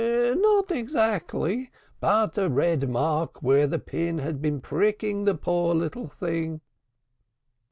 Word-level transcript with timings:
"No, 0.03 0.33
not 0.33 0.71
exactly. 0.71 1.69
But 1.99 2.35
a 2.35 2.49
red 2.49 2.89
mark 2.89 3.43
where 3.43 3.67
the 3.67 3.77
pin 3.77 4.17
had 4.17 4.41
been 4.41 4.59
pricking 4.59 5.25
the 5.25 5.35
poor 5.35 5.75
little 5.75 6.07
thing." 6.07 6.61